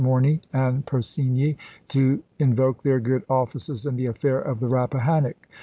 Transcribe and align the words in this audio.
Morny 0.01 0.41
and 0.51 0.83
Persigny 0.87 1.57
to 1.89 2.23
invoke 2.39 2.81
their 2.81 2.99
good 2.99 3.21
offices 3.29 3.85
in 3.85 3.97
the 3.97 4.07
affair 4.07 4.41
of 4.41 4.59
the 4.59 4.65
Bappahannock. 4.67 5.47